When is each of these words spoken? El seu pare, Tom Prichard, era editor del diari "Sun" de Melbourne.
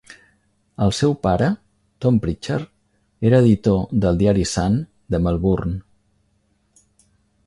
El 0.85 0.93
seu 0.99 1.11
pare, 1.25 1.49
Tom 2.05 2.17
Prichard, 2.23 2.65
era 3.31 3.43
editor 3.45 3.83
del 4.05 4.19
diari 4.23 4.47
"Sun" 4.53 4.79
de 5.17 5.21
Melbourne. 5.27 5.77